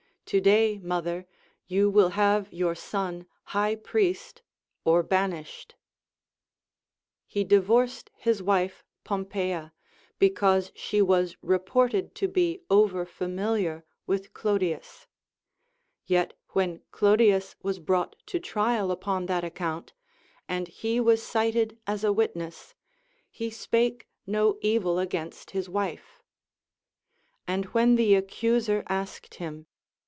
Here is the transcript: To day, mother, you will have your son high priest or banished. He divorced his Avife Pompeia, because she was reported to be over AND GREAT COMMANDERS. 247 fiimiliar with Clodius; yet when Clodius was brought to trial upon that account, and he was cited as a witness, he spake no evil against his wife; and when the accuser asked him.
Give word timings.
To 0.27 0.39
day, 0.39 0.77
mother, 0.77 1.27
you 1.67 1.89
will 1.89 2.11
have 2.11 2.53
your 2.53 2.73
son 2.73 3.25
high 3.47 3.75
priest 3.75 4.41
or 4.85 5.03
banished. 5.03 5.75
He 7.27 7.43
divorced 7.43 8.09
his 8.15 8.41
Avife 8.41 8.81
Pompeia, 9.03 9.73
because 10.19 10.71
she 10.73 11.01
was 11.01 11.35
reported 11.41 12.15
to 12.15 12.29
be 12.29 12.61
over 12.69 13.01
AND 13.01 13.09
GREAT 13.09 13.17
COMMANDERS. 13.17 13.57
247 13.57 13.75
fiimiliar 13.75 13.83
with 14.07 14.33
Clodius; 14.33 15.07
yet 16.05 16.33
when 16.51 16.79
Clodius 16.93 17.57
was 17.61 17.79
brought 17.81 18.15
to 18.27 18.39
trial 18.39 18.89
upon 18.89 19.25
that 19.25 19.43
account, 19.43 19.91
and 20.47 20.69
he 20.69 21.01
was 21.01 21.21
cited 21.21 21.77
as 21.85 22.05
a 22.05 22.13
witness, 22.13 22.73
he 23.29 23.49
spake 23.49 24.07
no 24.25 24.57
evil 24.61 24.97
against 24.97 25.51
his 25.51 25.67
wife; 25.67 26.21
and 27.45 27.65
when 27.73 27.95
the 27.97 28.15
accuser 28.15 28.85
asked 28.87 29.33
him. 29.33 29.65